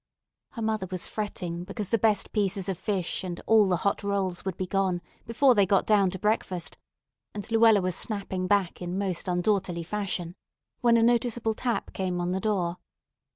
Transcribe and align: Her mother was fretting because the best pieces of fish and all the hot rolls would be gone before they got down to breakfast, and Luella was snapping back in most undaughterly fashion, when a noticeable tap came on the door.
Her 0.53 0.63
mother 0.63 0.87
was 0.89 1.05
fretting 1.05 1.63
because 1.63 1.89
the 1.89 1.99
best 1.99 2.31
pieces 2.31 2.67
of 2.67 2.75
fish 2.79 3.23
and 3.23 3.39
all 3.45 3.69
the 3.69 3.75
hot 3.85 4.03
rolls 4.03 4.43
would 4.43 4.57
be 4.57 4.65
gone 4.65 4.99
before 5.27 5.53
they 5.53 5.67
got 5.67 5.85
down 5.85 6.09
to 6.09 6.17
breakfast, 6.17 6.75
and 7.35 7.45
Luella 7.51 7.81
was 7.81 7.95
snapping 7.95 8.47
back 8.47 8.81
in 8.81 8.97
most 8.97 9.27
undaughterly 9.27 9.83
fashion, 9.85 10.33
when 10.79 10.97
a 10.97 11.03
noticeable 11.03 11.53
tap 11.53 11.93
came 11.93 12.19
on 12.19 12.31
the 12.31 12.39
door. 12.39 12.77